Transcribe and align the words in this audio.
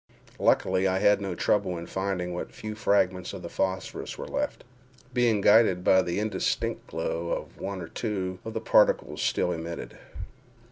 Luckily, 0.39 0.87
I 0.87 0.97
had 0.97 1.21
no 1.21 1.35
trouble 1.35 1.77
in 1.77 1.85
finding 1.85 2.33
what 2.33 2.51
few 2.51 2.73
fragments 2.73 3.33
of 3.33 3.43
the 3.43 3.51
phosphorus 3.51 4.17
were 4.17 4.27
left—being 4.27 5.41
guided 5.41 5.83
by 5.83 6.01
the 6.01 6.17
indistinct 6.19 6.87
glow 6.87 7.47
one 7.55 7.81
or 7.83 7.87
two 7.87 8.39
of 8.43 8.55
the 8.55 8.61
particles 8.61 9.21
still 9.21 9.51
emitted. 9.51 9.99